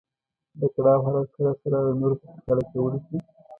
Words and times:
د 0.59 0.61
کړاو 0.75 1.03
حالت 1.05 1.27
سره 1.35 1.51
سره 1.61 1.77
د 1.85 1.89
نورو 1.99 2.15
په 2.21 2.25
خوشاله 2.31 2.63
کولو 2.71 2.97
کې. 3.05 3.17